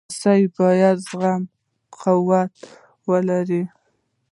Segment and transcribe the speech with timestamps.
[0.09, 1.41] رسۍ باید د زغم
[1.99, 2.51] قوت
[3.09, 3.63] ولري.